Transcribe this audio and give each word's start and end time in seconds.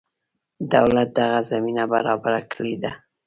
دولت 0.73 1.07
دغه 1.19 1.39
زمینه 1.51 1.83
برابره 1.93 2.41
کړې 2.51 2.73
ده. 2.83 2.91